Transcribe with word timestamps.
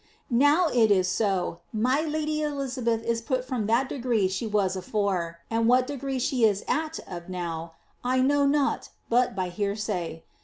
Now 0.33 0.65
it 0.69 0.89
is 0.89 1.07
so, 1.07 1.59
my 1.71 2.01
lady 2.01 2.41
Elizabeth 2.41 3.03
is 3.03 3.21
put 3.21 3.45
from 3.45 3.67
that 3.67 3.87
degree 3.87 4.27
she 4.27 4.47
was 4.47 4.75
afore, 4.75 5.37
and 5.51 5.67
what 5.67 5.85
degree 5.85 6.17
she 6.17 6.43
is 6.43 6.65
at 6.67 6.99
(of) 7.05 7.29
now, 7.29 7.73
I 8.03 8.19
know 8.21 8.47
not 8.47 8.89
but 9.11 9.35
by 9.35 9.49
hearsay. 9.49 10.23